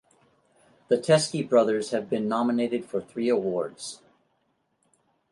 The 0.87 0.97
Teskey 0.97 1.47
Brothers 1.47 1.91
have 1.91 2.09
been 2.09 2.27
nominated 2.27 2.85
for 2.85 3.01
three 3.01 3.29
awards. 3.29 4.01